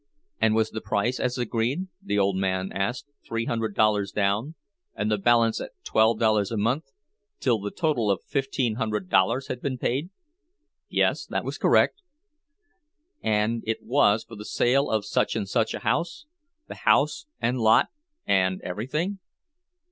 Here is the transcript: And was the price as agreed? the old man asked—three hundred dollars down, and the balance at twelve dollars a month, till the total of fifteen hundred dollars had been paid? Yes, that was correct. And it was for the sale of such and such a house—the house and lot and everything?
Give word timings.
And 0.39 0.55
was 0.55 0.71
the 0.71 0.81
price 0.81 1.19
as 1.19 1.37
agreed? 1.37 1.81
the 2.01 2.17
old 2.17 2.35
man 2.35 2.71
asked—three 2.73 3.45
hundred 3.45 3.75
dollars 3.75 4.11
down, 4.11 4.55
and 4.95 5.11
the 5.11 5.17
balance 5.19 5.61
at 5.61 5.73
twelve 5.83 6.17
dollars 6.17 6.49
a 6.49 6.57
month, 6.57 6.85
till 7.39 7.59
the 7.59 7.69
total 7.69 8.09
of 8.09 8.23
fifteen 8.23 8.77
hundred 8.77 9.09
dollars 9.09 9.45
had 9.45 9.61
been 9.61 9.77
paid? 9.77 10.09
Yes, 10.89 11.27
that 11.27 11.45
was 11.45 11.59
correct. 11.59 12.01
And 13.21 13.61
it 13.67 13.83
was 13.83 14.23
for 14.23 14.35
the 14.35 14.43
sale 14.43 14.89
of 14.89 15.05
such 15.05 15.35
and 15.35 15.47
such 15.47 15.75
a 15.75 15.79
house—the 15.85 16.73
house 16.77 17.27
and 17.39 17.59
lot 17.59 17.89
and 18.25 18.59
everything? 18.63 19.19